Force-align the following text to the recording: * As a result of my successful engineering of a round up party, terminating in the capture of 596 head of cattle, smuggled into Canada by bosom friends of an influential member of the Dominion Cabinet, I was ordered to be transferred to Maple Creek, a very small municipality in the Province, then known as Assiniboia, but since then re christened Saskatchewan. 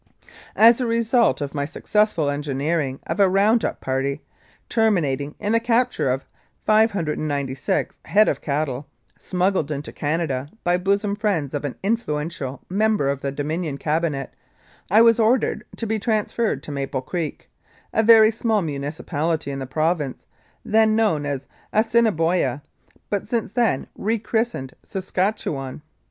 * 0.27 0.55
As 0.55 0.81
a 0.81 0.87
result 0.87 1.41
of 1.41 1.53
my 1.53 1.63
successful 1.63 2.27
engineering 2.27 2.99
of 3.05 3.19
a 3.19 3.29
round 3.29 3.63
up 3.63 3.81
party, 3.81 4.23
terminating 4.67 5.35
in 5.39 5.51
the 5.51 5.59
capture 5.59 6.09
of 6.09 6.25
596 6.65 7.99
head 8.05 8.27
of 8.27 8.41
cattle, 8.41 8.87
smuggled 9.19 9.69
into 9.69 9.91
Canada 9.91 10.49
by 10.63 10.75
bosom 10.77 11.15
friends 11.15 11.53
of 11.53 11.63
an 11.63 11.75
influential 11.83 12.63
member 12.67 13.09
of 13.11 13.21
the 13.21 13.31
Dominion 13.31 13.77
Cabinet, 13.77 14.33
I 14.89 15.03
was 15.03 15.19
ordered 15.19 15.65
to 15.77 15.85
be 15.85 15.99
transferred 15.99 16.63
to 16.63 16.71
Maple 16.71 17.03
Creek, 17.03 17.51
a 17.93 18.01
very 18.01 18.31
small 18.31 18.63
municipality 18.63 19.51
in 19.51 19.59
the 19.59 19.67
Province, 19.67 20.25
then 20.65 20.95
known 20.95 21.27
as 21.27 21.47
Assiniboia, 21.71 22.63
but 23.11 23.27
since 23.27 23.51
then 23.51 23.85
re 23.95 24.17
christened 24.17 24.73
Saskatchewan. 24.81 25.83